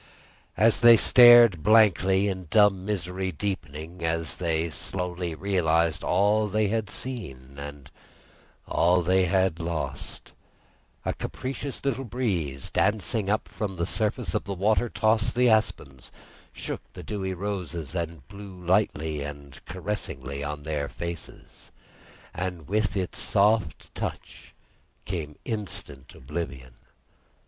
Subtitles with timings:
[0.57, 6.89] As they stared blankly in dumb misery deepening as they slowly realised all they had
[6.89, 7.91] seen and
[8.67, 10.31] all they had lost,
[11.05, 16.11] a capricious little breeze, dancing up from the surface of the water, tossed the aspens,
[16.51, 21.69] shook the dewy roses and blew lightly and caressingly in their faces;
[22.33, 24.55] and with its soft touch
[25.05, 26.73] came instant oblivion.